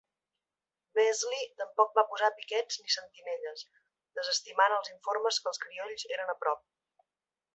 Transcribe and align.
Beasley 0.99 1.41
tampoc 1.61 1.91
va 1.97 2.03
posar 2.13 2.29
piquets 2.39 2.79
ni 2.85 2.95
sentinelles, 2.95 3.63
desestimant 4.21 4.75
els 4.81 4.91
informes 4.97 5.41
que 5.43 5.51
els 5.55 5.63
criolls 5.67 6.07
eren 6.17 6.33
a 6.35 6.39
prop. 6.45 6.65